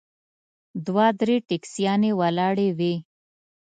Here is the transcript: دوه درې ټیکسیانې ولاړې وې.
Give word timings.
دوه 0.85 1.05
درې 1.19 1.35
ټیکسیانې 1.49 2.11
ولاړې 2.19 2.69
وې. 2.77 2.95